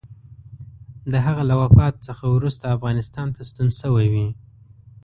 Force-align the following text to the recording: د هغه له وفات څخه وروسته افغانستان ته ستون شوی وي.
د 1.11 1.13
هغه 1.25 1.43
له 1.49 1.55
وفات 1.61 1.93
څخه 2.07 2.25
وروسته 2.35 2.73
افغانستان 2.75 3.27
ته 3.35 3.41
ستون 3.49 3.69
شوی 3.81 4.07
وي. 4.13 4.27